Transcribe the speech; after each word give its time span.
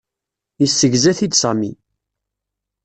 Yessegza-t-id 0.61 1.33
Sami. 1.41 1.71